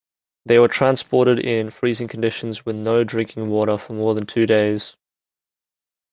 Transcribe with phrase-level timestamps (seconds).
[0.47, 4.97] They were transported in freezing conditions with no drinking-water for more than two days.